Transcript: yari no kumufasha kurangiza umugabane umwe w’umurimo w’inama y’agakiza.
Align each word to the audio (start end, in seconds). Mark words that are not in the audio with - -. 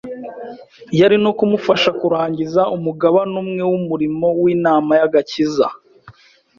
yari 0.99 1.17
no 1.23 1.31
kumufasha 1.37 1.89
kurangiza 1.99 2.61
umugabane 2.75 3.35
umwe 3.43 3.63
w’umurimo 3.71 4.27
w’inama 4.43 4.91
y’agakiza. 4.99 5.65